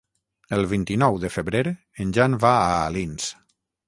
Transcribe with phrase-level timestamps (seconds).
[0.55, 1.61] El vint-i-nou de febrer
[2.05, 3.29] en Jan va a Alins.